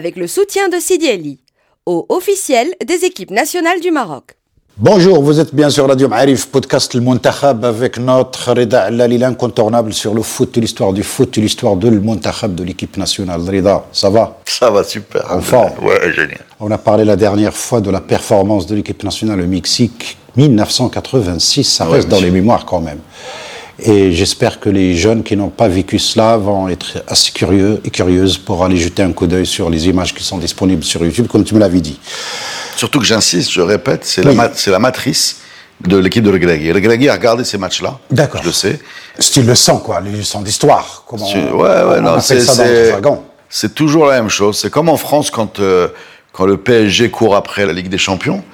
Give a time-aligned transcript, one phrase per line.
[0.00, 1.38] avec le soutien de Sidi Eli,
[1.84, 4.24] au officiel des équipes nationales du Maroc.
[4.78, 9.92] Bonjour, vous êtes bien sur Radio Ma'arif, podcast Le Montakhab avec notre Reda Lalil incontournable
[9.92, 13.42] sur le foot, l'histoire du foot, l'histoire de Le Montakhab de l'équipe nationale.
[13.42, 14.38] Reda, ça va?
[14.46, 15.22] Ça va super.
[15.30, 15.72] En forme?
[15.84, 16.40] Ouais, génial.
[16.60, 21.64] On a parlé la dernière fois de la performance de l'équipe nationale au Mexique, 1986,
[21.64, 23.00] ça Ouais, reste dans les mémoires quand même.
[23.82, 27.90] Et j'espère que les jeunes qui n'ont pas vécu cela vont être assez curieux et
[27.90, 31.26] curieuses pour aller jeter un coup d'œil sur les images qui sont disponibles sur YouTube,
[31.28, 31.98] comme tu me l'avais dit.
[32.76, 34.28] Surtout que j'insiste, je répète, c'est Oui.
[34.28, 35.38] la, ma- c'est la matrice
[35.80, 36.72] de l'équipe de Regragui.
[36.72, 37.98] Regragui a regardé ces matchs-là.
[38.10, 38.42] D'accord.
[38.42, 38.78] Je le sais.
[39.18, 41.04] Style le sang, quoi, les leçons d'histoire.
[41.06, 43.22] Comment Tu- on, ouais, ouais, on non, appelle c'est, ça dans notre c'est, jargon.
[43.48, 44.58] c'est toujours la même chose.
[44.58, 45.88] C'est comme en France quand, euh,
[46.32, 48.44] quand le PSG court après la Ligue des Champions.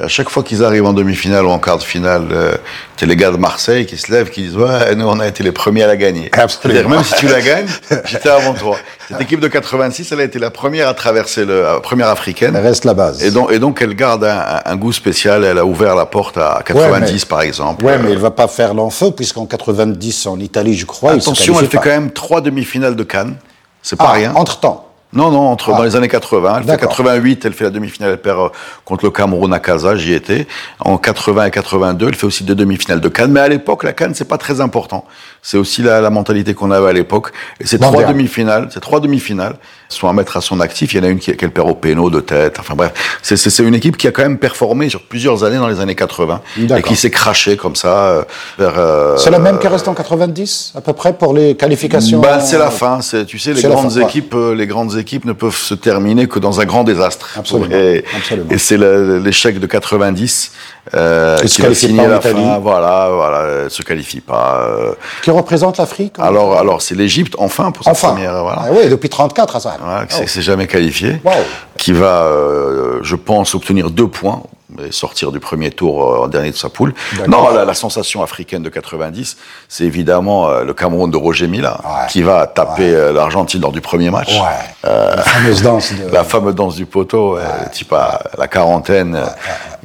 [0.00, 2.54] À chaque fois qu'ils arrivent en demi-finale ou en quart de finale, euh,
[2.96, 5.42] t'as les gars de Marseille qui se lèvent, qui disent ouais, nous on a été
[5.42, 6.30] les premiers à la gagner.
[6.34, 6.78] Absolument.
[6.78, 7.66] C'est-à-dire même si tu la gagnes,
[8.04, 8.76] j'étais avant toi.
[9.08, 12.52] Cette équipe de 86, elle a été la première à traverser le, la première africaine.
[12.54, 13.24] Ça reste la base.
[13.24, 15.42] Et donc, et donc, elle garde un, un goût spécial.
[15.42, 17.84] Elle a ouvert la porte à 90, mais- par exemple.
[17.84, 21.58] Ouais, Euh, mais il va pas faire l'enfeu, puisqu'en 90, en Italie, je crois, attention,
[21.58, 21.82] elle fait pas.
[21.82, 23.34] quand même trois demi-finales de Cannes.
[23.82, 24.32] C'est pas Ah, rien.
[24.36, 24.87] Entre-temps.
[25.12, 25.78] Non, non, entre, Ah.
[25.78, 26.56] dans les années 80.
[26.56, 26.90] Elle fait D'accord.
[26.90, 28.48] 88, elle fait la demi-finale, elle perd euh,
[28.84, 30.46] contre le Cameroun à Casa, j'y étais.
[30.80, 33.32] En 80 et 82, elle fait aussi deux demi-finales de Cannes.
[33.32, 35.06] Mais à l'époque, la Cannes, c'est pas très important.
[35.40, 37.32] C'est aussi la, la mentalité qu'on avait à l'époque.
[37.58, 39.56] Et ces trois demi-finales, ces trois demi-finales
[39.88, 40.92] sont à mettre à son actif.
[40.92, 42.56] Il y en a une qui, qu'elle perd au péno de tête.
[42.58, 45.80] Enfin bref, c'est, une équipe qui a quand même performé sur plusieurs années dans les
[45.80, 46.40] années 80.
[46.76, 48.22] Et qui s'est crachée comme ça euh,
[48.58, 48.74] vers...
[48.78, 52.40] euh, C'est la même qui reste en 90, à peu près, pour les qualifications bah,
[52.40, 53.00] c'est la fin.
[53.00, 56.28] C'est, tu sais, les grandes fin, équipes, euh, les grandes équipes ne peuvent se terminer
[56.28, 57.30] que dans un grand désastre.
[57.36, 58.04] Absolument, Et,
[58.50, 60.52] et c'est l'échec de 90
[60.94, 62.58] euh, se qui qualifient signer pas la fin.
[62.58, 64.60] Voilà, voilà, elle se qualifie pas.
[64.68, 64.92] euh.
[65.22, 68.08] Qui représente l'Afrique en- alors, alors, c'est l'Égypte enfin pour sa Enfin.
[68.08, 68.42] première.
[68.42, 68.62] Voilà.
[68.64, 69.76] Ah oui, depuis 34 à ça.
[69.82, 70.26] Voilà, Oh.
[70.26, 71.32] s'est jamais qualifié, Wow.
[71.76, 74.42] qui va, euh, je pense, obtenir deux points
[74.86, 76.92] et sortir du premier tour euh, en dernier de sa poule.
[77.26, 81.80] Non, la, la sensation africaine de 90, c'est évidemment euh, le Cameroun de Roger Mila,
[81.84, 82.06] Ouais.
[82.10, 84.30] qui va taper euh, l'Argentine lors du premier match.
[84.38, 84.90] Ouais.
[85.16, 86.08] la fameuse danse de...
[86.12, 89.24] La fameuse danse du poteau, euh, type à la quarantaine, euh,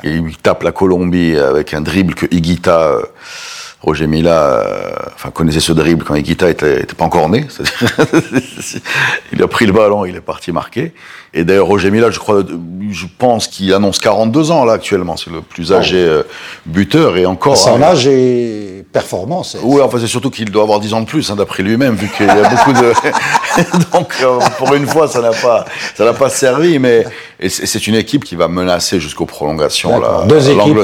[0.03, 3.01] et il tape la Colombie avec un dribble que Higuita, euh,
[3.81, 7.45] Roger Mila, euh, enfin connaissait ce dribble quand Higuita était, était pas encore né.
[9.33, 10.93] Il a pris le ballon, il est parti marquer.
[11.33, 12.43] Et d'ailleurs Roger Mila, je crois,
[12.89, 16.23] je pense qu'il annonce 42 ans là actuellement, c'est le plus âgé euh,
[16.65, 17.57] buteur et encore.
[17.57, 19.57] Son hein, âge et performance.
[19.61, 22.07] oui, enfin c'est surtout qu'il doit avoir 10 ans de plus, hein, d'après lui-même, vu
[22.15, 22.93] qu'il y a beaucoup de.
[23.91, 25.65] Donc euh, pour une fois, ça n'a pas,
[25.95, 27.03] ça n'a pas servi, mais
[27.49, 30.77] c'est une équipe qui va menacer jusqu'aux prolongations Deux équipes,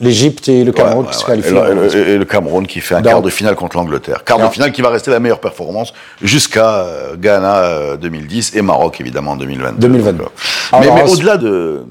[0.00, 1.48] l'Égypte et le Cameroun Ouais, qui se ouais, qualifient.
[1.50, 4.24] Et, le, et- le Cameroun qui fait un quart de finale contre l'Angleterre.
[4.24, 8.62] Quart de finale qui va rester la meilleure performance jusqu'à euh, Ghana euh, 2010 et
[8.62, 9.78] Maroc évidemment en 2022.
[9.78, 10.18] 2022.
[10.18, 10.30] Donc,
[10.74, 11.84] euh, mais au-delà de, de-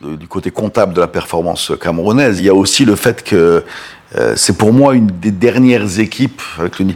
[0.00, 3.64] du côté comptable de la performance camerounaise, il y a aussi le fait que
[4.16, 6.86] euh, c'est pour moi une des dernières équipes avec le,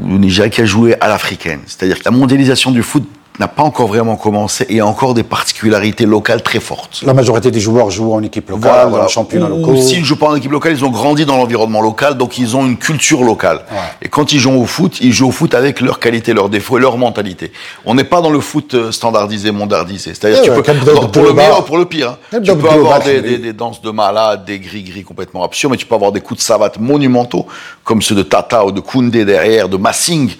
[0.00, 1.60] Nigeria qui a joué à l'africaine.
[1.66, 3.04] C'est-à-dire que la mondialisation du foot
[3.38, 7.02] n'a pas encore vraiment commencé et a encore des particularités locales très fortes.
[7.04, 9.06] La majorité des joueurs jouent en équipe locale, Voilà,
[9.48, 9.72] locaux.
[9.72, 12.38] ou S'ils ne jouent pas en équipe locale, ils ont grandi dans l'environnement local, donc
[12.38, 13.58] ils ont une culture locale.
[13.70, 13.76] Ouais.
[14.02, 16.78] Et quand ils jouent au foot, ils jouent au foot avec leurs qualités, leurs défauts
[16.78, 17.52] et leur mentalité.
[17.84, 20.14] On n'est pas dans le foot euh, standardisé, mondardisé.
[20.14, 20.72] C'est-à-dire, Eh tu ouais, peux,
[21.10, 22.16] pour le le meilleur ou pour le pire.
[22.32, 22.40] hein.
[22.42, 25.86] Tu peux avoir des, des- des danses de malades, des gris-gris complètement absurdes, mais tu
[25.86, 27.46] peux avoir des coups de savate monumentaux,
[27.84, 30.30] comme ceux de Tata ou de Koundé derrière, de Massing,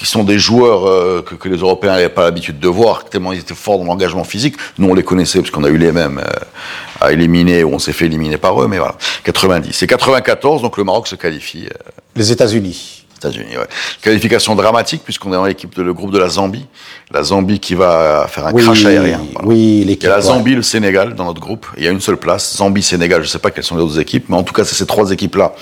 [0.00, 3.32] qui sont des joueurs euh, que, que les Européens n'avaient pas l'habitude de voir, tellement
[3.32, 4.56] ils étaient forts dans l'engagement physique.
[4.78, 7.78] Nous, on les connaissait parce qu'on a eu les mêmes euh, à éliminer, ou on
[7.78, 8.94] s'est fait éliminer par eux, mais voilà.
[9.24, 9.82] 90.
[9.82, 11.66] Et 94, donc le Maroc se qualifie.
[11.66, 13.04] euh, Les États-Unis.
[13.18, 13.66] États-Unis, ouais.
[14.00, 16.64] Qualification dramatique puisqu'on est dans l'équipe de le groupe de la Zambie.
[17.10, 19.20] La Zambie qui va faire un Oui, crash aérien.
[19.34, 19.46] voilà.
[19.46, 20.04] oui, Il y l'équipe.
[20.08, 20.22] a la ouais.
[20.22, 21.66] Zambie, le Sénégal dans notre groupe.
[21.76, 22.56] Il y a une seule place.
[22.56, 23.22] Zambie, Sénégal.
[23.22, 25.10] Je sais pas quelles sont les autres équipes, mais en tout cas, c'est ces trois
[25.10, 25.52] équipes-là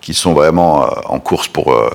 [0.00, 1.90] qui sont vraiment euh, en course pour euh,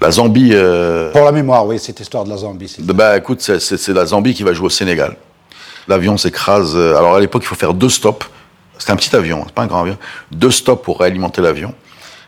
[0.00, 0.50] la Zambie.
[0.52, 2.74] euh, Pour la mémoire, oui, cette histoire de la Zambie.
[2.80, 5.16] bah, écoute, c'est- la Zambie qui va jouer au Sénégal.
[5.88, 6.72] L'avion s'écrase.
[6.76, 8.26] euh, Alors à l'époque, il faut faire deux stops.
[8.78, 9.96] C'est un petit avion, c'est pas un grand avion.
[10.30, 11.74] Deux stops pour réalimenter l'avion.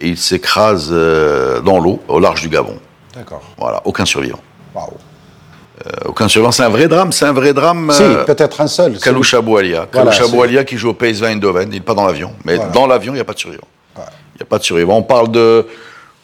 [0.00, 2.78] Et il s'écrase euh, dans l'eau, au large du Gabon.
[3.14, 3.42] D'accord.
[3.58, 4.40] Voilà, aucun survivant.
[4.74, 4.88] Waouh.
[6.04, 6.52] Aucun survivant.
[6.52, 7.10] C'est un vrai drame.
[7.12, 7.90] C'est un vrai drame.
[7.92, 8.98] Si, euh, peut-être un seul.
[8.98, 9.86] Kaloucha Boualia.
[9.92, 11.68] Voilà, Kaloucha Boualia qui joue au PSV Eindhoven.
[11.70, 12.32] Il n'est pas dans l'avion.
[12.44, 12.70] Mais Voilà.
[12.70, 13.66] dans l'avion, il n'y a pas de survivant.
[13.96, 14.06] Il Ouais.
[14.36, 14.96] n'y a pas de survivant.
[14.98, 15.66] On parle de.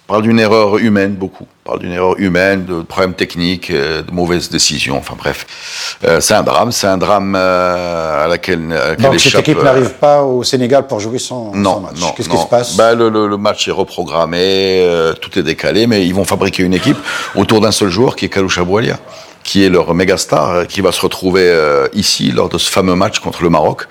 [0.07, 1.47] Parle d'une erreur humaine, beaucoup.
[1.65, 5.99] Parle d'une erreur humaine, de problèmes techniques, euh, de mauvaises décisions, enfin bref.
[6.05, 9.59] Euh, c'est un drame, c'est un drame euh, à laquelle, à laquelle Donc cette équipe
[9.59, 11.65] euh, n'arrive pas au Sénégal pour jouer son, match.
[12.01, 12.77] non, Qu'est-ce qui se passe?
[12.77, 14.39] Ben, le, le- le match est reprogrammé,
[14.87, 16.99] euh, tout est décalé, mais ils vont fabriquer une équipe
[17.35, 18.99] autour d'un seul joueur qui est Kaloucha Boualia,
[19.43, 22.95] qui est leur méga star, qui va se retrouver euh, ici lors de ce fameux
[22.95, 23.89] match contre le Maroc,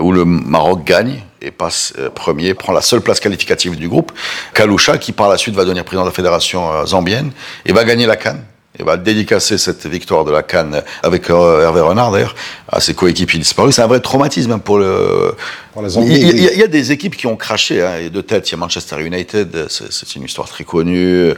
[0.00, 4.12] où le Maroc gagne et passe euh, premier, prend la seule place qualificative du groupe.
[4.54, 7.32] Kaloucha, qui par la suite va devenir président de la fédération euh, zambienne,
[7.66, 8.44] et va gagner la Cannes.
[8.78, 12.34] Et va dédicacer cette victoire de la Cannes avec euh, Hervé Renard d'ailleurs
[12.70, 13.74] à ses coéquipiers disparus.
[13.76, 15.34] C'est un vrai traumatisme pour le.
[15.74, 16.30] Pour il, y a, oui.
[16.34, 17.82] il y a- il y a des équipes qui ont craché.
[17.84, 21.34] Hein, de tête, il y a Manchester United, c'est une histoire très connue.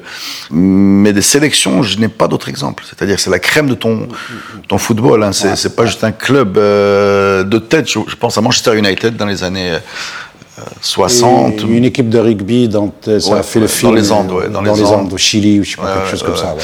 [0.52, 2.84] Mais des sélections, je n'ai pas d'autre exemple.
[2.88, 4.06] C'est-à-dire que c'est la crème de ton,
[4.68, 5.24] ton football.
[5.24, 5.32] Hein.
[5.32, 7.90] C'est pas juste un club euh, de tête.
[7.90, 9.76] Je, je pense à Manchester United dans les années
[10.80, 11.54] 60.
[11.54, 14.12] Et une équipe de rugby dont euh, ça Ouais, a fait le film dans les
[14.12, 15.12] Andes, ouais, dans les Andes.
[15.12, 16.54] au Chili ou je sais pas quelque chose comme ça.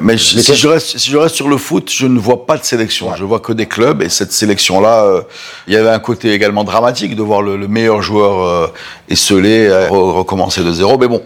[0.00, 2.46] Mais je- Mais si, je reste, si je reste sur le foot, je ne vois
[2.46, 3.08] pas de sélection.
[3.16, 4.02] Je vois que des clubs.
[4.02, 5.22] Et cette sélection-là, euh,
[5.66, 8.66] il y avait un côté également dramatique de voir le, le meilleur joueur euh,
[9.08, 10.98] esselé, euh, re- recommencer de zéro.
[10.98, 11.22] Mais bon,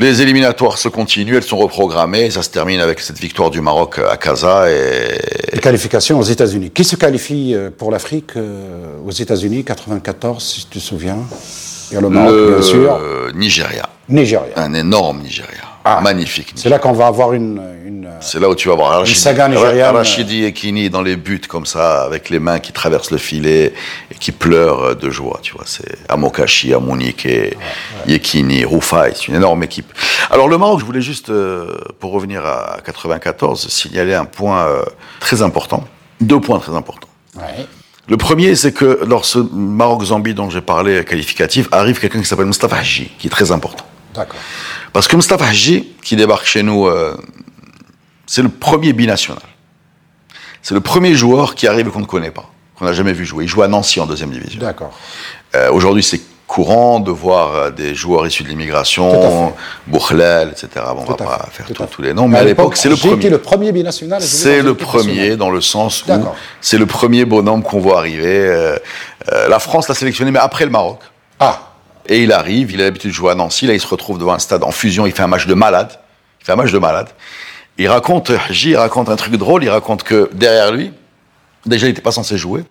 [0.00, 2.30] les éliminatoires se continuent, elles sont reprogrammées.
[2.30, 4.70] Ça se termine avec cette victoire du Maroc à Casa.
[4.70, 5.18] Et
[5.52, 6.70] Les qualifications aux États-Unis.
[6.70, 11.18] Qui se qualifie euh, pour l'Afrique euh, aux États-Unis 94, si tu te souviens?
[11.90, 13.00] Il y a le Maroc, le bien sûr.
[13.34, 14.52] Nigeria, Nigeria.
[14.56, 16.00] un énorme Nigeria, Ah.
[16.02, 16.52] magnifique.
[16.54, 17.60] C'est là qu'on va avoir une.
[18.08, 19.94] Euh, C'est là où tu vas voir Rachidi, saga nigériane.
[19.94, 23.72] Rachidi Ekini dans les buts comme ça, avec les mains qui traversent le filet
[24.10, 25.64] et qui pleurent de joie, tu vois.
[25.66, 27.28] C'est Amokashi, Amunike,
[28.06, 29.92] Yekini, Rufai, c'est une énorme équipe.
[30.30, 34.82] Alors le Maroc, je voulais juste, euh, pour revenir à 94, signaler un point euh,
[35.20, 35.84] très important,
[36.20, 37.08] deux points très importants.
[37.36, 37.66] ouais.
[38.10, 42.46] Le premier, c'est que lors ce Maroc-Zambie dont j'ai parlé, qualificatif, arrive quelqu'un qui s'appelle
[42.46, 43.84] Mustafa Haji, qui est très important.
[44.14, 44.40] D'accord.
[44.94, 47.14] Parce que Mustafa Haji, qui débarque chez nous, euh,
[48.28, 49.42] c'est le premier binational.
[50.62, 52.44] C'est le premier joueur qui arrive et qu'on ne connaît pas,
[52.78, 53.44] qu'on n'a jamais vu jouer.
[53.44, 54.60] Il joue à Nancy en deuxième division.
[54.60, 54.92] D'accord.
[55.54, 59.52] Euh, Aujourd'hui, c'est courant de voir euh, des joueurs issus de l'immigration,
[59.86, 60.68] Bourlel, etc.
[60.94, 62.88] Bon, on Tout va pas fait, faire tout tous- les noms, mais à l'époque, c'est
[62.90, 63.14] le premier.
[63.14, 64.20] été le premier binational.
[64.22, 66.12] C'est le premier dans le sens où
[66.60, 68.26] c'est le premier bonhomme qu'on voit arriver.
[68.46, 68.76] Euh,
[69.32, 71.00] euh, la France l'a sélectionné, mais après le Maroc.
[71.40, 71.60] Ah,
[72.06, 74.32] Et il arrive, il a l'habitude de jouer à Nancy, là il se retrouve devant
[74.32, 75.92] un stade en fusion, il fait un match de malade.
[76.40, 77.08] Il fait un match de malade.
[77.78, 80.90] Il raconte, J raconte un truc drôle, il raconte que derrière lui,
[81.64, 82.64] déjà il n'était pas censé jouer.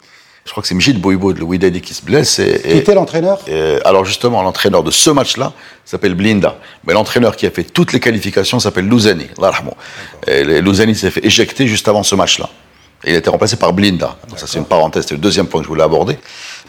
[0.45, 2.39] Je crois que c'est Mjid Boibo de Louis qui se blesse.
[2.39, 3.39] Et, qui était l'entraîneur?
[3.47, 5.51] et, alors justement, l'entraîneur de ce match-là
[5.83, 6.55] s'appelle Blinda.
[6.85, 9.27] Mais l'entraîneur qui a fait toutes les qualifications s'appelle Louzani.
[10.27, 12.49] Et Louzani s'est fait éjecter juste avant ce match-là.
[13.05, 14.17] Il a été remplacé par Blinda.
[14.29, 16.17] Donc ça c'est une parenthèse, c'est le deuxième point que je voulais aborder.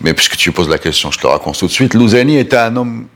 [0.00, 1.94] Mais puisque tu poses la question, je te raconte tout de suite.
[1.94, 3.06] Louzani était un homme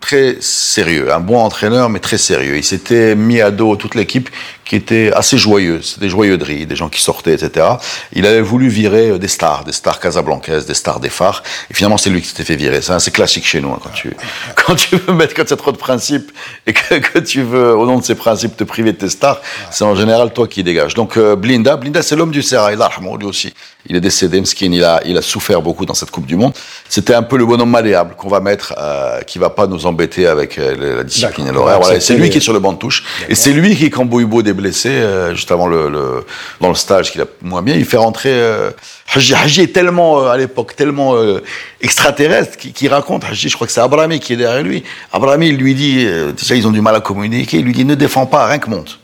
[0.00, 2.56] très sérieux, un bon entraîneur, mais très sérieux.
[2.56, 4.30] Il s'était mis à dos toute l'équipe
[4.64, 7.66] qui était assez joyeuse, des joyeuderies, des gens qui sortaient, etc.
[8.12, 11.74] Il avait voulu virer euh, des stars, des stars casablancaises, des stars des phares, et
[11.74, 12.80] finalement c'est lui qui s'était fait virer.
[12.82, 14.14] C'est classique chez nous, hein, quand tu,
[14.54, 16.30] quand tu veux mettre, quand tu as trop de principes,
[16.66, 19.40] et que, tu veux, au nom de ces principes, te priver de tes stars,
[19.70, 20.92] c'est en général toi qui dégages.
[20.92, 22.76] Donc euh, Blinda, Blinda c'est l'homme du Serail,
[23.18, 23.54] lui aussi.
[23.86, 26.52] Il est décédé, Mskin, il a, il a souffert beaucoup dans cette Coupe du Monde.
[26.88, 30.26] C'était un peu le bonhomme malléable qu'on va mettre, euh, qui va pas nous embêter
[30.26, 31.78] avec euh, la discipline et l'horaire.
[31.80, 32.00] Voilà.
[32.00, 33.04] C'est lui les- qui est sur le banc de touche.
[33.28, 36.26] Et c'est lui qui, quand Bouybo est blessé, euh, juste avant le, le-
[36.60, 38.70] dans le stage qu'il a moins bien, il fait rentrer euh,
[39.14, 39.32] Haji.
[39.34, 41.42] Haji est tellement, euh, à l'époque, tellement euh,
[41.80, 44.82] extraterrestre qu'il qu'il raconte, Haji, je crois que c'est Abrami qui est derrière lui.
[45.12, 47.84] Abrami, il lui dit, euh, déjà ils ont du mal à communiquer, il lui dit
[47.84, 48.98] ne défends pas, rien que monte.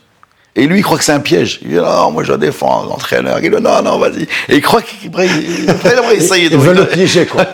[0.57, 1.59] Et lui, il croit que c'est un piège.
[1.63, 3.39] Il dit, non, moi je défends, l'entraîneur.
[3.43, 4.23] Il dit, non, non, vas-y.
[4.47, 6.55] Et il croit qu'il va essayer de...
[6.55, 7.45] Le piéger, quoi.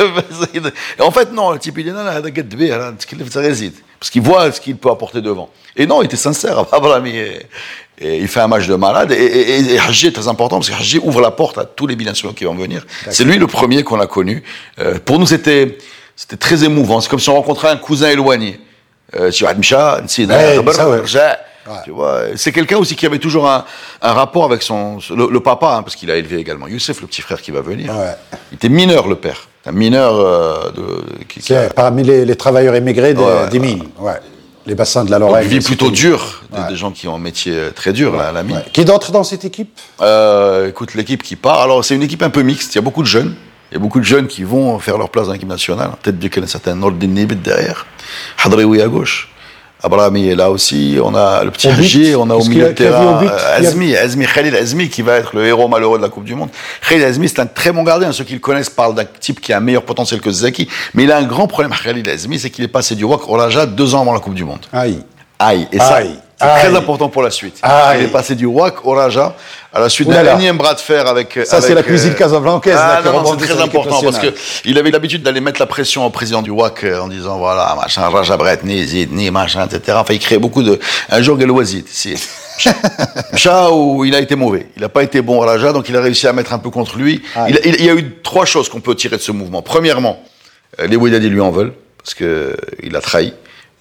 [1.00, 2.94] en fait, non, le type, il dit, non, non, t'inquiète, hein,
[3.30, 3.74] ça réside.
[4.00, 5.50] Parce qu'il voit ce qu'il peut apporter devant.
[5.76, 6.64] Et non, il était sincère,
[8.04, 9.12] Et il fait un match de malade.
[9.12, 11.66] Et, et, et, et Haji est très important parce que Haji ouvre la porte à
[11.66, 12.84] tous les bilanciers qui vont venir.
[13.12, 14.42] C'est lui le premier qu'on a connu.
[14.80, 15.78] Euh, pour nous, c'était,
[16.16, 17.00] c'était très émouvant.
[17.00, 18.60] C'est comme si on rencontrait un cousin éloigné.
[19.16, 19.54] Euh, tu vois,
[21.68, 21.74] Ouais.
[21.84, 23.66] Tu vois, c'est quelqu'un aussi qui avait toujours un,
[24.02, 27.08] un rapport avec son le, le papa, hein, parce qu'il a élevé également Youssef, le
[27.08, 27.92] petit frère qui va venir.
[27.96, 28.16] Ouais.
[28.52, 29.48] Il était mineur, le père.
[29.66, 33.48] Un mineur euh, de, qui, qui C'est a parmi les, les travailleurs émigrés des, Ouais,
[33.50, 33.84] des mines.
[34.66, 35.44] Les bassins de la Lorraine.
[35.44, 38.62] une vie plutôt dure, des, gens qui ont un métier très dur, la, la mine.
[38.72, 39.80] Qui d'autre dans cette équipe?
[40.02, 42.82] Euh, écoute, l'équipe qui part, alors c'est une équipe un peu mixte, il y a
[42.82, 43.34] beaucoup de jeunes.
[43.72, 45.92] Il y a beaucoup de jeunes qui vont faire leur place dans l'équipe nationale.
[46.04, 47.86] Peut-être qu'il y a un certain Nordin Nibit derrière.
[48.44, 49.31] Hadraoui à gauche.
[49.84, 50.98] Abrahami est là aussi.
[51.04, 53.22] On a le petit Haji, on a au milieu de terrain
[53.56, 56.50] Azmi, Azmi, Khalil Azmi qui va être le héros malheureux de la Coupe du Monde.
[56.88, 58.12] Khalil Azmi, c'est un très bon gardien.
[58.12, 60.68] Ceux qui le connaissent parlent d'un type qui a un meilleur potentiel que Zaki.
[60.94, 63.34] Mais il a un grand problème, Khalil Azmi, c'est qu'il est passé du WAC au
[63.34, 64.66] Raja deux ans avant la Coupe du Monde.
[64.72, 65.00] Aïe.
[65.40, 65.68] Aïe.
[65.72, 66.16] Et ça, Aïe.
[66.42, 67.60] C'est très important pour la suite.
[67.62, 68.00] Aïe.
[68.02, 69.36] Il est passé du WAC au Raja
[69.74, 71.40] à la suite d'un énième bras de fer avec.
[71.46, 74.34] Ça, c'est la cuisine casablancaise, là, Ah, c'est très important parce que nationale.
[74.66, 77.76] il avait l'habitude d'aller mettre la pression au président du WAC euh, en disant voilà,
[77.82, 79.98] machin, Raja Bretni, Zidni, machin, etc.
[80.02, 80.80] Enfin, il créait beaucoup de.
[81.10, 82.16] Un jour, Galouazid, si.
[83.34, 84.68] Mcha, où il a été mauvais.
[84.76, 86.70] Il n'a pas été bon à Raja, donc il a réussi à mettre un peu
[86.70, 87.22] contre lui.
[87.36, 89.62] Ah, il, il- il y a eu trois choses qu'on peut tirer de ce mouvement.
[89.62, 90.22] Premièrement,
[90.80, 93.34] euh, les Wydadi lui en veulent, parce qu'il a trahi.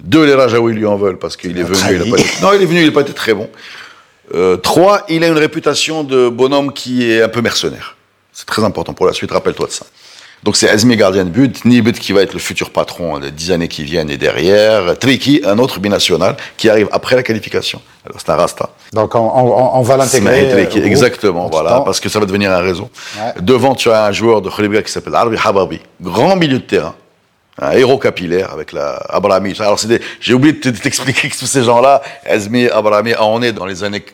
[0.02, 1.78] Deux, les Rajaouis lui en veulent, parce qu'il est venu.
[1.90, 3.48] Il a pas été- non, il est venu, il n'a pas été très bon.
[4.34, 7.96] Euh, trois, il a une réputation de bonhomme qui est un peu mercenaire.
[8.32, 9.84] C'est très important pour la suite, rappelle-toi de ça.
[10.42, 13.50] Donc c'est Azmi gardien de but, Nibet qui va être le futur patron des dix
[13.50, 17.82] années qui viennent et derrière, Triki, un autre binational qui arrive après la qualification.
[18.06, 18.70] Alors c'est un Rasta.
[18.94, 20.50] Donc on, on- on va l'intégrer.
[20.50, 20.82] Euh, groupe.
[20.82, 22.88] exactement, voilà, parce que ça va devenir un réseau.
[23.18, 23.34] Ouais.
[23.42, 26.94] Devant, tu as un joueur de Kholibga qui s'appelle Arbi Hababi, grand milieu de terrain,
[27.60, 29.54] un héros capillaire avec la Abrami.
[29.58, 29.78] Alors
[30.20, 34.04] j'ai oublié de t'expliquer que tous ces gens-là, Azmi, Abrami, on est dans les années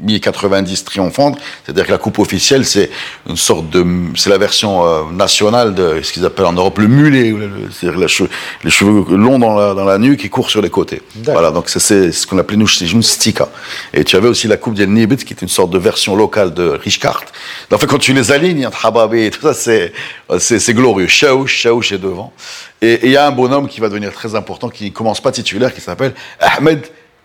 [0.00, 2.90] mi-90 triomphantes, c'est-à-dire que la coupe officielle, c'est
[3.28, 3.84] une sorte de,
[4.16, 7.70] c'est la version euh, nationale de ce qu'ils appellent en Europe le mulet, le- le-
[7.70, 8.28] c'est-à-dire che-
[8.64, 11.02] les cheveux longs dans la, dans la nuque qui courent sur les côtés.
[11.24, 13.48] Voilà, donc c'est- ce qu'on appelait nous, c'est une stika.
[13.92, 16.52] Et tu avais aussi la coupe del Nibit, qui est une sorte de version locale
[16.54, 17.24] de Richkart.
[17.72, 19.92] En fait, quand tu les alignes Hababi et tout ça, c'est,
[20.38, 21.06] c'est, c'est glorieux.
[21.06, 22.32] Shaouch, Shaouch est devant.
[22.80, 25.30] Et et il y a un bonhomme qui va devenir très important, qui commence pas
[25.32, 26.80] titulaire, qui s'appelle Ahmed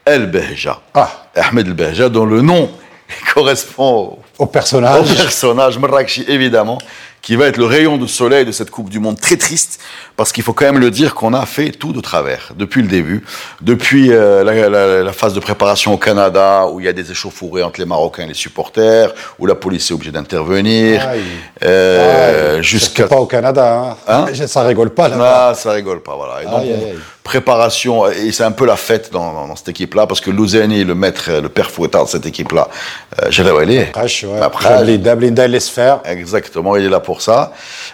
[0.08, 0.80] El Behja.
[0.94, 1.10] Ah.
[1.36, 2.70] Ahmed El Behja, dont le nom
[3.34, 5.16] correspond au Au au personnage.
[5.16, 6.78] personnage Marrakchi, évidemment,
[7.22, 9.80] qui va être le rayon de soleil de cette Coupe du Monde très triste,
[10.16, 12.88] parce qu'il faut quand même le dire qu'on a fait tout de travers, depuis le
[12.88, 13.26] début,
[13.62, 17.10] depuis euh, la, la- la phase de préparation au Canada, où il y a des
[17.12, 21.06] échauffourées entre les Marocains et les supporters, où la police est obligée d'intervenir,
[21.64, 23.08] euh, jusqu'à...
[23.08, 23.98] Pas au Canada.
[24.08, 24.26] Hein.
[24.30, 25.48] Hein Ça rigole pas là.
[25.50, 26.44] Ah, ça rigole pas, voilà.
[26.44, 26.96] Et donc, aïe, aïe.
[27.28, 30.84] Préparation, et c'est un peu la fête dans, dans- dans cette équipe-là, parce que Louzeni,
[30.86, 32.70] le maître, le père fouettard de cette équipe-là,
[33.22, 33.80] euh, Jalawali,
[34.42, 34.70] Après,
[35.48, 36.00] laisse faire.
[36.06, 37.52] Exactement, il est là pour ça.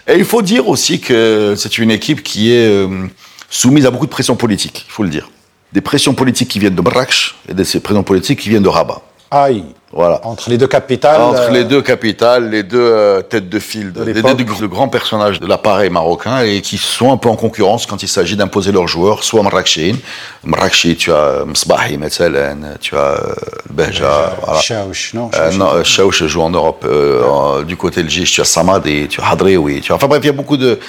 [0.08, 3.08] Et il faut dire aussi que c'est une équipe qui est euh,
[3.50, 5.28] soumise à beaucoup de pressions politiques, il faut le dire.
[5.74, 9.02] Des pressions politiques qui viennent de Marrakech et des pressions politiques qui viennent de Rabat.
[9.34, 9.66] Aïe.
[9.92, 10.22] Voilà.
[10.24, 11.22] Entre les deux capitales.
[11.22, 14.66] Entre euh, les deux capitales, les deux euh, têtes de fil, de, les deux de
[14.68, 18.36] grands personnages de l'appareil marocain et qui sont un peu en concurrence quand il s'agit
[18.36, 19.98] d'imposer leurs joueurs, soit Marrakechine.
[20.44, 23.34] Marrakech, tu as Msbahi, Metzelen, tu as euh,
[23.70, 24.60] Beja, voilà.
[24.62, 25.58] Chaouch, non Euh, Chaouch.
[25.58, 26.86] non, euh, Chaouch joue en Europe.
[26.88, 29.82] Euh, du côté de Gij, tu as Samadi, tu as Hadrioui.
[29.82, 29.96] Tu as...
[29.96, 30.80] Enfin bref, il y a beaucoup de.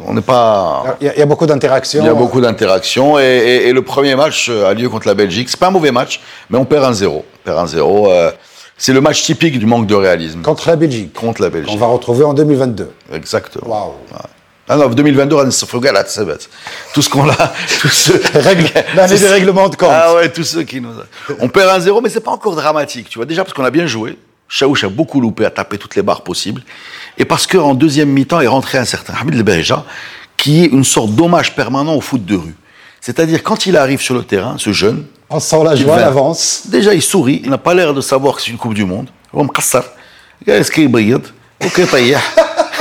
[0.00, 0.96] On n'est pas.
[1.00, 2.02] Il y, a, il y a beaucoup d'interactions.
[2.02, 3.18] Il y a beaucoup d'interactions.
[3.18, 5.48] Et, et- et le premier match euh, a lieu contre la Belgique.
[5.48, 8.30] C'est pas un mauvais match, mais on perd un 0 On perd un 0 euh,
[8.78, 10.42] c'est le match typique du manque de réalisme.
[10.42, 11.14] Contre la Belgique.
[11.14, 11.78] Contre la On Belgique.
[11.78, 12.90] va retrouver en 2022.
[13.14, 13.70] Exactement.
[13.70, 13.92] Waouh.
[14.68, 16.50] Ah non, 2022, on se fait galate, c'est bête.
[16.92, 17.34] Tout ce qu'on a,
[17.80, 18.20] tous ceux...
[18.34, 19.88] Règle- L'année des règlements de compte.
[19.92, 20.90] Ah ouais, tous ceux qui nous...
[21.40, 23.24] On perd un 0 mais c'est pas encore dramatique, tu vois.
[23.26, 24.18] Déjà parce qu'on a bien joué.
[24.48, 26.62] Chaouch a beaucoup loupé, a tapé toutes les barres possibles.
[27.18, 29.64] Et parce qu'en deuxième mi-temps est rentré un certain Hamid El
[30.36, 32.54] qui est une sorte d'hommage permanent au foot de rue.
[33.00, 35.04] C'est-à-dire, quand il arrive sur le terrain, ce jeune.
[35.30, 36.62] On sent la joie, l'avance.
[36.66, 39.08] Déjà, il sourit, il n'a pas l'air de savoir que c'est une Coupe du Monde.
[40.46, 41.16] Est-ce qu'il brille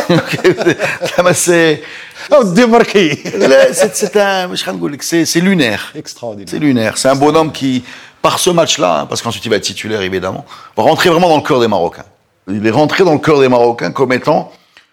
[1.34, 1.82] c'est.
[5.26, 5.92] C'est lunaire.
[5.96, 6.48] Extraordinaire.
[6.50, 6.98] C'est lunaire.
[6.98, 7.84] C'est un bonhomme qui
[8.26, 11.36] par ce match-là hein, parce qu'ensuite il va être titulaire évidemment va rentrer vraiment dans
[11.36, 12.06] le cœur des Marocains
[12.48, 14.52] il est rentré dans le cœur des Marocains comme étant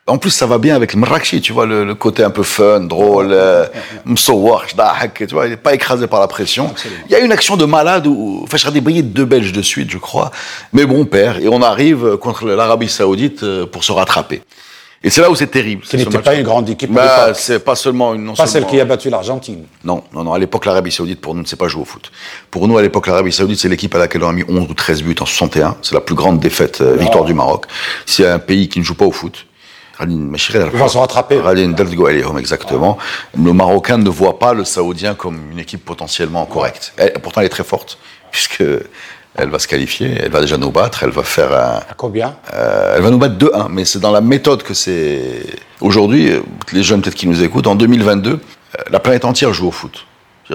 [0.09, 2.81] en plus, ça va bien avec le tu vois, le, le côté un peu fun,
[2.81, 3.67] drôle, euh,
[5.29, 6.75] tu vois, il n'est pas écrasé par la pression.
[7.07, 9.93] Il y a une action de malade où, enfin, je briller deux Belges de suite,
[9.93, 10.33] je crois.
[10.73, 14.43] Mais bon, père, et on arrive contre l'Arabie Saoudite euh, pour se rattraper.
[15.05, 15.83] Et c'est là où c'est terrible.
[15.83, 18.67] Qui ce n'était pas une grande équipe Bah, c'est pas seulement une, non Pas celle
[18.67, 19.65] qui a battu l'Argentine.
[19.85, 20.33] non, non, non.
[20.33, 22.13] À l'époque, l'Arabie Saoudite, pour nous, ne sait pas jouer au foot.
[22.51, 24.75] Pour nous, à l'époque, l'Arabie Saoudite, c'est l'équipe à laquelle on a mis 11 ou
[24.75, 25.77] 13 buts en 61.
[25.83, 27.67] C'est la plus grande défaite, euh, victoire du Maroc.
[28.07, 29.47] C'est un pays qui ne joue pas au foot.
[30.73, 31.37] Ils vont se rattraper.
[32.39, 32.97] Exactement.
[33.37, 36.93] Le Marocain ne voit pas le Saoudien comme une équipe potentiellement correcte.
[36.97, 37.99] Elle- pourtant, elle est très forte,
[38.31, 38.63] puisque
[39.35, 42.37] elle va se qualifier, elle va déjà nous battre, elle va faire un, À combien
[42.53, 45.45] euh, elle va nous battre 2-1, mais c'est dans la méthode que c'est.
[45.81, 46.41] Aujourd'hui, euh,
[46.73, 48.39] les jeunes peut-être qui nous écoutent, en 2022, euh,
[48.91, 50.07] la planète entière joue au foot.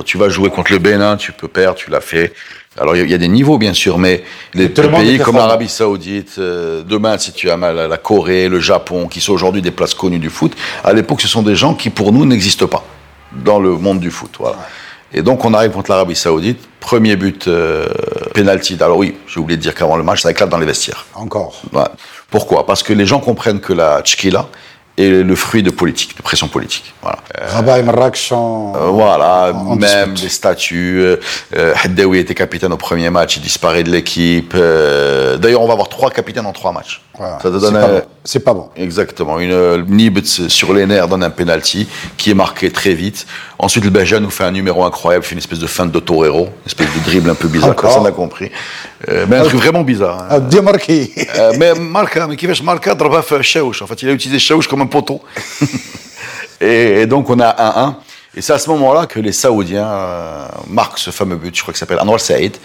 [0.06, 2.34] Tu vas jouer contre le Bénin, tu peux perdre, tu l'as fait.
[2.80, 5.38] Alors il y a- il y, a des niveaux bien sûr, mais les, pays comme
[5.38, 9.64] l'Arabie Saoudite, euh, demain si tu as mal la Corée, le Japon, qui sont aujourd'hui
[9.64, 12.68] des places connues du foot, à l'époque ce sont des gens qui pour nous n'existent
[12.68, 12.84] pas
[13.32, 14.30] dans le monde du foot.
[14.38, 14.58] Voilà.
[15.14, 17.88] Et donc on arrive contre l'Arabie Saoudite, premier but euh,
[18.34, 18.78] penalty.
[18.82, 21.06] Alors oui, j'ai oublié de dire qu'avant le match ça éclate dans les vestiaires.
[21.16, 21.62] Encore.
[21.72, 21.84] Ouais.
[22.30, 22.66] Pourquoi?
[22.66, 24.48] Parce que les gens comprennent que la tchkila
[25.00, 26.94] et le fruit de politique, de pression politique.
[27.04, 27.20] Voilà.
[27.40, 30.24] Rabat et Marrakech en, Euh, voilà, en même dispute.
[30.24, 31.00] les statuts.
[31.02, 31.18] Euh,
[31.56, 34.54] euh, Haddaoui était capitaine au premier match, il disparaît de l'équipe.
[34.56, 37.02] Euh, D'ailleurs, on va avoir trois capitaines en trois matchs.
[37.18, 37.40] Voilà.
[37.42, 38.02] Ça te C'est donne pas un- bon.
[38.24, 38.70] C'est pas bon.
[38.76, 39.40] Exactement.
[39.40, 41.88] Une euh, Nibet sur les nerfs donne un penalty
[42.18, 43.26] qui est marqué très vite.
[43.60, 46.46] Ensuite, le Belgian nous fait un numéro incroyable, fait une espèce de feinte de torero,
[46.46, 48.52] une espèce de dribble un peu bizarre, personne n'a compris.
[49.10, 50.26] Euh, mais un truc vraiment bizarre.
[50.30, 50.40] Hein.
[50.40, 51.12] Démarqué.
[51.38, 54.40] Euh, mais Marca, hein, mais qui fait Marca, Draba fait En fait, il a utilisé
[54.40, 55.22] Chaouch comme un poteau.
[56.62, 57.96] et, donc, on a 1-1.
[58.36, 61.74] Et c'est à ce moment-là que les Saoudiens euh, marquent ce fameux but, je crois
[61.74, 62.58] qu'il s'appelle Anwar Saïd.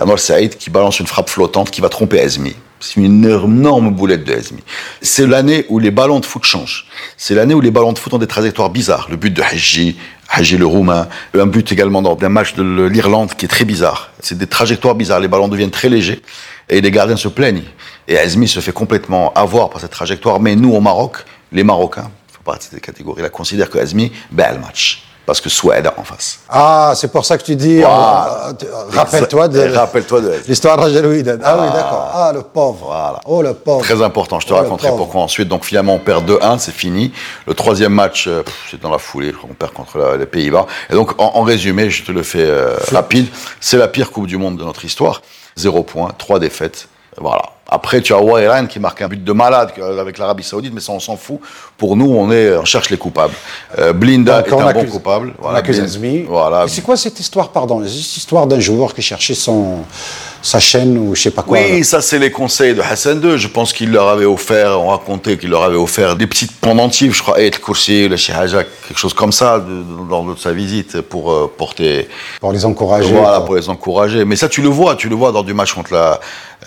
[0.00, 2.54] Anwar Saïd qui balance une frappe flottante qui va tromper Azmi.
[2.80, 4.62] C'est une énorme boulette de Azmi.
[5.02, 6.86] C'est l'année où les ballons de foot changent.
[7.16, 9.08] C'est l'année où les ballons de foot ont des trajectoires bizarres.
[9.10, 9.96] Le but de Haji,
[10.28, 14.12] Haji le Roumain, un but également dans un match de l'Irlande qui est très bizarre.
[14.20, 15.20] C'est des trajectoires bizarres.
[15.20, 16.22] Les ballons deviennent très légers
[16.68, 17.64] et les gardiens se plaignent.
[18.06, 20.38] Et Azmi se fait complètement avoir par cette trajectoire.
[20.38, 24.52] Mais nous, au Maroc, les Marocains, faut partie de cette catégorie-là, considèrent que Azmi bat
[24.52, 25.07] le match.
[25.28, 26.38] Parce que Soued en face.
[26.48, 27.80] Ah, c'est pour ça que tu dis.
[27.80, 28.46] Voilà.
[28.48, 29.74] euh, tu- Rappelle-toi de.
[29.74, 31.38] Rappelle-toi de L'histoire Rajalouid.
[31.44, 32.10] Ah oui, d'accord.
[32.14, 32.86] Ah, le pauvre.
[32.86, 33.20] Voilà.
[33.26, 33.82] Oh, le pauvre.
[33.84, 35.46] Très important, je te Oh, raconterai pourquoi ensuite.
[35.46, 37.12] Donc finalement, on perd 2-1, c'est fini.
[37.46, 40.64] Le troisième match, euh, c'est dans la foulée, qu'on perd contre la- les Pays-Bas.
[40.88, 43.26] Et donc, en, en résumé, je te le fais euh, rapide,
[43.60, 45.20] c'est la pire Coupe du Monde de notre histoire.
[45.56, 46.88] Zéro point, trois défaites.
[47.20, 47.42] Voilà.
[47.70, 50.92] Après, tu as Wairan qui marque un but de malade avec l'Arabie Saoudite, mais ça,
[50.92, 51.38] on s'en fout.
[51.76, 53.34] Pour nous, on, est, on cherche les coupables.
[53.78, 55.34] Euh, Blinda Donc, est on un bon accuse- coupable.
[55.42, 56.22] On accuse Blind- Azmi.
[56.26, 56.64] Voilà.
[56.64, 59.80] Et C'est quoi cette histoire, pardon Cette histoire d'un joueur qui cherchait son,
[60.40, 61.58] sa chaîne ou je sais pas quoi.
[61.58, 63.36] Oui, ça c'est les conseils de Hassan II.
[63.36, 67.14] Je pense qu'il leur avait offert, on racontait qu'il leur avait offert des petites pendentifs,
[67.16, 70.52] je crois, être Koursi, le Hajak, quelque chose comme ça, de- de- lors de sa
[70.52, 72.08] visite pour euh, porter,
[72.40, 73.12] Pour les encourager.
[73.12, 73.44] voilà, quoi.
[73.44, 74.24] pour les encourager.
[74.24, 76.18] Mais ça, tu le vois, tu le vois dans du match contre la,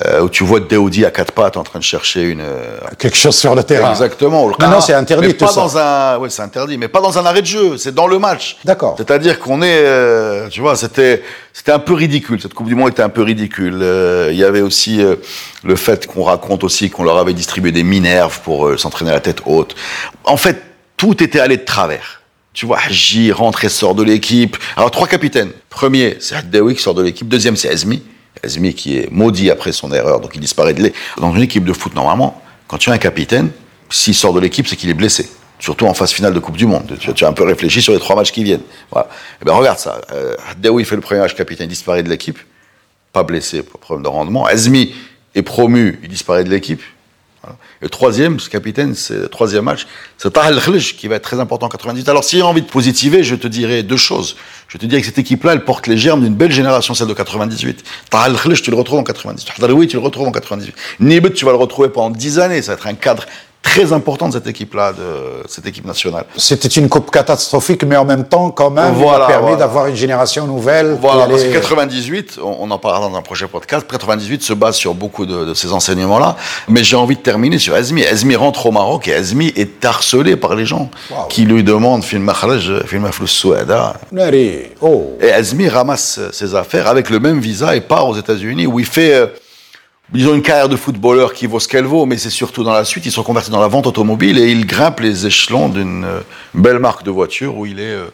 [0.06, 0.60] euh, où tu vois
[0.92, 2.42] Deoudi à quatre pattes en train de chercher une.
[2.42, 3.92] euh, Quelque chose sur le terrain.
[3.92, 4.50] Exactement.
[4.60, 5.62] Non, c'est interdit Mais tout pas ça.
[5.62, 7.78] dans un, ouais, c'est interdit, mais pas dans un arrêt de jeu.
[7.78, 8.58] C'est dans le match.
[8.66, 8.96] D'accord.
[8.98, 11.24] C'est-à-dire qu'on est, euh, tu vois, c'était,
[11.54, 12.42] c'était un peu ridicule.
[12.42, 13.80] Cette Coupe du Monde était un peu ridicule.
[13.82, 15.16] Euh, Il y avait aussi euh,
[15.64, 19.20] le fait qu'on raconte aussi qu'on leur avait distribué des minerves pour s'entraîner à la
[19.22, 19.76] tête haute.
[20.26, 20.62] En fait,
[20.98, 22.22] tout était allé de travers.
[22.54, 24.58] Tu vois, Haji rentre et sort de l'équipe.
[24.76, 25.52] Alors, trois capitaines.
[25.70, 27.28] Premier, c'est Haddaoui qui sort de l'équipe.
[27.30, 28.04] Deuxième, c'est Azmi.
[28.44, 31.00] Azmi qui est maudit après son erreur, donc il disparaît de l'équipe.
[31.18, 33.52] Dans une équipe de foot, normalement, quand tu as un capitaine,
[33.90, 35.30] s'il sort de l'équipe, c'est qu'il est blessé.
[35.60, 36.98] Surtout en phase finale de Coupe du Monde.
[37.00, 38.64] Tu, as un peu réfléchi sur les trois matchs qui viennent.
[38.90, 39.10] Voilà.
[39.42, 40.02] Eh ben, regarde ça.
[40.12, 40.36] Euh,
[40.84, 42.40] fait le premier match capitaine, il disparaît de l'équipe.
[43.14, 44.46] Pas blessé, problème de rendement.
[44.46, 44.96] Azmi
[45.36, 46.82] est promu, il disparaît de l'équipe.
[47.82, 49.88] Le troisième, ce capitaine, c'est le troisième match,
[50.20, 52.08] c'est Tahal Khlj qui va être très important en 98.
[52.10, 54.36] Alors, si j'ai envie de positiver, je te dirais deux choses.
[54.68, 57.14] Je te dirais que cette équipe-là, elle porte les germes d'une belle génération, celle de
[57.16, 57.84] 98.
[58.12, 59.54] Tahal Khlj, tu le retrouves en 98.
[59.58, 60.76] Haddaoui, tu le retrouves en 98.
[61.00, 62.62] Nibet, tu vas le retrouver pendant 10 années.
[62.62, 63.26] Ça va être un cadre
[63.74, 66.26] très important de cette équipe-là, de cette équipe nationale.
[66.38, 69.58] C'était une coupe catastrophique, mais en même temps, quand même, il Voilà, a permis voilà.
[69.58, 70.98] d'avoir une génération nouvelle.
[71.02, 74.76] Voilà, parce allait- que 98, on, en parlera dans un prochain podcast, 98 se base
[74.76, 76.36] sur beaucoup de, de ces enseignements-là,
[76.68, 78.04] mais j'ai envie de terminer sur Azmi.
[78.06, 81.28] Azmi rentre au Maroc et Azmi est harcelé par les gens Wow.
[81.30, 83.94] qui lui demandent film makhraj, film flous souada.
[84.12, 84.64] Nari.
[84.82, 85.18] Oh.
[85.22, 88.86] Et Azmi ramasse ses affaires avec le même visa et part aux États-Unis où il
[88.86, 89.32] fait,
[90.14, 92.74] euh, disons, une carrière de footballeur qui vaut ce qu'elle vaut, mais c'est surtout dans
[92.74, 96.06] la suite, il se reconvertit dans la vente automobile et il grimpe les échelons d'une
[96.06, 96.20] euh,
[96.54, 98.06] belle marque de voiture où il est, euh,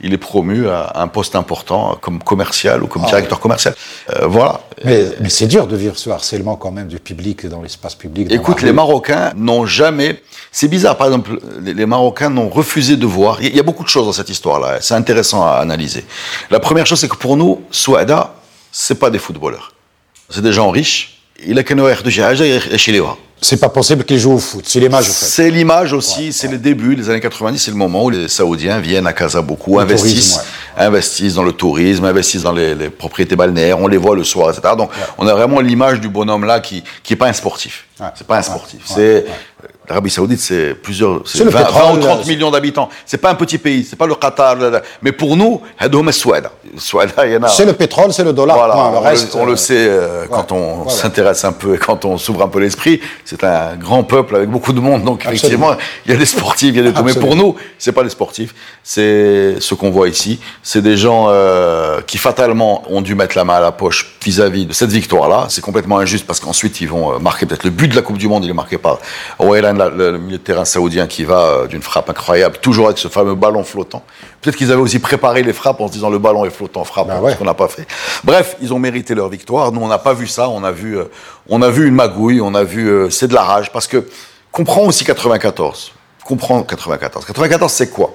[0.00, 3.74] il est promu à un poste important comme commercial ou comme directeur commercial.
[4.10, 4.60] Euh, voilà.
[4.84, 8.28] Mais, mais c'est dur de vivre ce harcèlement quand même du public dans l'espace public.
[8.28, 8.72] dans Écoute, les.
[8.72, 10.22] Marocains n'ont jamais.
[10.52, 13.42] C'est bizarre, par exemple, les, les Marocains n'ont refusé de voir.
[13.42, 14.78] Il y a beaucoup de choses dans cette histoire-là.
[14.80, 16.04] C'est intéressant à analyser.
[16.50, 18.34] La première chose, c'est que pour nous, Souada,
[18.70, 19.72] c'est pas des footballeurs.
[20.30, 21.17] C'est des gens riches.
[22.76, 23.16] Chez les Wa.
[23.40, 24.64] C'est pas possible qu'ils jouent au foot.
[24.66, 25.26] C'est l'image, au fait.
[25.26, 28.80] C'est l'image aussi, c'est le début, les années 90, c'est le moment où les Saoudiens
[28.80, 30.40] viennent à Casa beaucoup, Le investissent,
[30.76, 34.50] investissent dans le tourisme, investissent dans les, les propriétés balnéaires, on les voit le soir,
[34.50, 34.74] etc.
[34.76, 37.84] Donc, on a vraiment l'image du bonhomme là qui qui est pas un sportif.
[38.00, 38.06] Ouais.
[38.14, 38.42] C'est pas un Ouais.
[38.44, 38.80] sportif.
[38.90, 38.94] Ouais.
[38.94, 39.24] C'est
[39.88, 42.88] l'Arabie Saoudite, c'est plusieurs, c'est C'est le 20, 20 pétrole, ou 30 c'est- millions d'habitants.
[43.06, 44.56] C'est pas un petit pays, c'est pas le Qatar.
[45.02, 45.62] Mais pour nous.
[46.78, 48.56] C'est le pétrole, c'est le dollar.
[48.56, 48.88] Voilà, point.
[48.88, 50.90] on, le reste, le, on le euh, sait euh, quand on voilà.
[50.90, 53.00] s'intéresse un peu et quand on s'ouvre un peu l'esprit.
[53.24, 55.74] C'est un grand peuple avec beaucoup de monde, donc effectivement,
[56.06, 57.02] il y a des sportifs, il y a des tout.
[57.02, 57.48] Mais pour Absolument.
[57.48, 60.38] nous, c'est pas les sportifs, c'est ce qu'on voit ici.
[60.62, 64.66] C'est des gens euh, qui fatalement ont dû mettre la main à la poche vis-à-vis
[64.66, 65.46] de cette victoire-là.
[65.48, 68.18] C'est complètement injuste parce qu'ensuite ils vont euh, marquer peut-être le but de la Coupe
[68.18, 68.44] du Monde.
[68.44, 68.98] Il est marqué par
[69.40, 73.08] la- le, milieu de terrain saoudien, qui va euh, d'une frappe incroyable, toujours avec ce
[73.08, 74.02] fameux ballon flottant.
[74.40, 77.08] Peut-être qu'ils avaient aussi préparé les frappes en se disant le ballon est flottant, frappe,
[77.20, 77.32] ouais.
[77.32, 77.86] ce qu'on n'a pas fait.
[78.24, 79.72] Bref, ils ont mérité leur victoire.
[79.72, 80.48] Nous, on n'a pas vu ça.
[80.48, 81.04] On a vu, euh,
[81.48, 82.40] on a vu une magouille.
[82.40, 84.08] On a vu, euh, c'est de la rage parce que
[84.52, 85.92] comprends aussi 94.
[86.24, 87.24] comprendre 94.
[87.24, 88.14] 94, c'est quoi?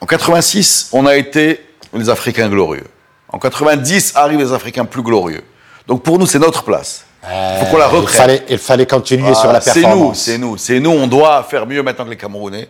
[0.00, 1.60] En 86, on a été
[1.92, 2.86] les Africains glorieux.
[3.28, 5.42] En 90, arrivent les Africains plus glorieux.
[5.86, 7.04] Donc pour nous, c'est notre place.
[7.22, 10.18] Il faut qu'on la Euh, il fallait, il fallait continuer sur la c'est nous, performance.
[10.18, 10.90] c'est nous, c'est nous.
[10.90, 12.68] On doit faire mieux maintenant que les Camerounais.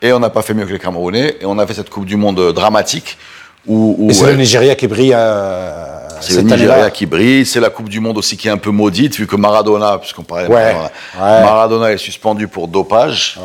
[0.00, 1.36] Et on n'a pas fait mieux que les Camerounais.
[1.40, 3.18] Et on a fait cette Coupe du Monde euh, dramatique.
[3.64, 6.42] Où, c'est ouais, le Nigeria qui brille euh, c'est le.
[6.42, 7.46] Nigeria qui brille.
[7.46, 10.22] C'est la Coupe du Monde aussi qui est un peu maudite, vu que Maradona, puisqu'on
[10.24, 11.44] parlait Ouais, Maradona, ouais.
[11.44, 13.38] Maradona est suspendu pour dopage.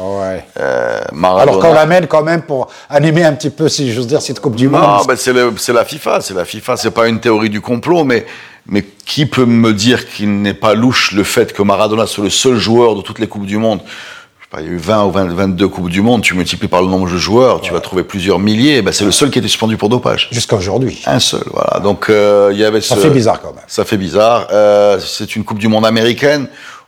[0.60, 1.52] Euh, Maradona.
[1.52, 4.56] Alors qu'on l'amène quand même pour animer un petit peu, si j'ose dire, cette Coupe
[4.56, 5.08] du Non, Monde.
[5.08, 6.78] ben c'est le- c'est la FIFA, c'est la FIFA.
[6.78, 8.26] C'est pas une théorie du complot, mais
[8.68, 12.30] mais qui peut me dire qu'il n'est pas louche le fait que Maradona soit le
[12.30, 13.80] seul joueur de toutes les coupes du monde?
[14.40, 16.22] Je sais pas, il y a eu 20 ou 20 22 coupes du monde.
[16.22, 18.82] Tu multiplies par le nombre de joueurs, tu vas trouver plusieurs milliers.
[18.82, 20.30] Ben c'est le seul qui a été suspendu pour dopage.
[20.32, 21.02] Jusqu'à aujourd'hui.
[21.06, 21.80] Un seul, voilà.
[21.82, 23.64] Donc euh, il y avait Ça ce- fait bizarre quand même.
[23.68, 24.48] Ça fait bizarre.
[24.52, 26.48] Euh, c'est une Coupe du Monde américaine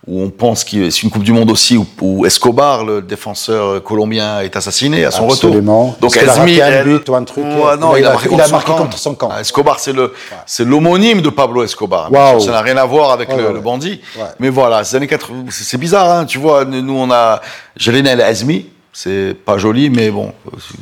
[0.10, 3.84] où on pense que c'est une Coupe du Monde aussi où, où Escobar, le défenseur
[3.84, 5.92] colombien, est assassiné à son Absolument.
[5.92, 6.08] retour.
[6.08, 8.28] Est-ce qu'il a raté un but ou un truc Ouais, non, Il il, a- marqué,
[8.32, 8.84] il a contre, marqué son camp.
[8.84, 9.30] contre son camp.
[9.32, 10.12] Ah, Escobar, c'est le,
[10.48, 12.12] c'est l'homonyme de Pablo Escobar.
[12.12, 12.40] Waouh.
[12.40, 14.02] Ça n'a rien à voir avec Ouais, le, ouais, le bandit.
[14.40, 16.66] Mais voilà, ces années 80, c'est bizarre, hein, tu vois.
[16.66, 17.40] Nous, on a
[17.78, 18.66] Jalina El Azmi.
[18.92, 20.34] C'est pas joli, mais bon,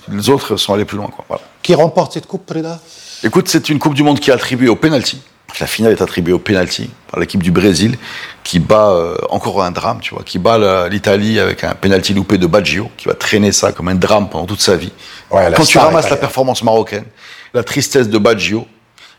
[0.09, 1.25] les autres sont allés plus loin, quoi.
[1.27, 1.43] Voilà.
[1.61, 2.79] Qui remporte cette Coupe, Preda?
[3.23, 5.19] Écoute, c'est une Coupe du Monde qui est attribuée au penalty.
[5.59, 7.97] La finale est attribuée au penalty par l'équipe du Brésil,
[8.43, 12.37] qui bat euh, encore un drame, tu vois, qui bat l'Italie avec un penalty loupé
[12.37, 14.91] de Baggio, qui va traîner ça comme un drame pendant toute sa vie.
[15.31, 17.05] Ouais, Quand tu ramasses la performance marocaine,
[17.53, 18.67] la tristesse de Baggio,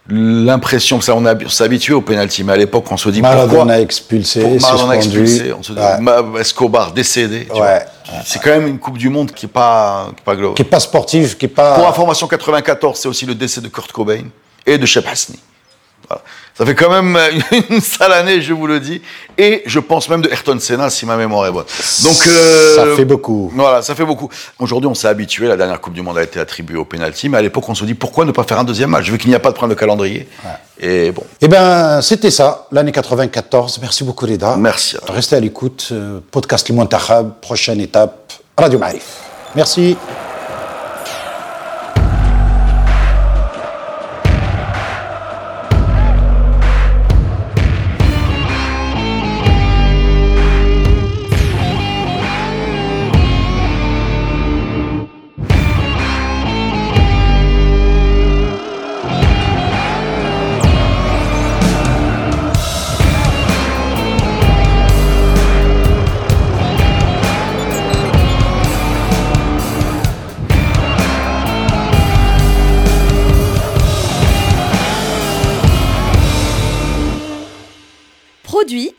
[0.09, 3.81] l'impression que ça, on habitué au penalty, mais à l'époque, on se dit pourquoi Maradona
[3.81, 6.41] expulsé, pour Maradona expulsé, on se dit Ouais.
[6.41, 7.47] Escobar décédé.
[7.55, 7.85] Ouais.
[8.25, 10.55] C'est quand même une Coupe du Monde qui est pas, qui est pas globale.
[10.55, 11.75] Qui est pas sportif, qui est pas.
[11.75, 14.23] Pour information, 94, c'est aussi le décès de Kurt Cobain
[14.65, 15.39] et de Shep Hasni.
[16.09, 16.23] Voilà.
[16.57, 17.17] Ça fait quand même
[17.71, 19.01] une sale année, je vous le dis.
[19.37, 21.67] Et je pense même de Ayrton Senna, si ma mémoire est bonne.
[22.03, 23.53] Donc, euh, Ça fait beaucoup.
[23.55, 24.29] Voilà, ça fait beaucoup.
[24.59, 25.47] Aujourd'hui, on s'est habitué.
[25.47, 27.85] La dernière Coupe du Monde a été attribuée au penalty, mais à l'époque, on se
[27.85, 29.77] dit pourquoi ne pas faire un deuxième match Vu qu'il n'y a pas de problème
[29.77, 30.29] de calendrier?
[30.81, 33.79] Et bon, Eh ben, c'était ça, l'année 94.
[33.81, 34.57] Merci beaucoup, Reda.
[34.57, 34.97] Merci.
[35.09, 35.89] Restez à l'écoute.
[35.93, 39.05] euh, Podcast Le Montahab, prochaine étape, Radio Marif.
[39.55, 39.97] Merci.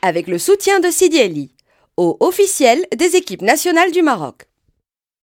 [0.09, 1.51] Avec le soutien de Sidi Ali,
[1.95, 4.48] au officiel des équipes nationales du Maroc.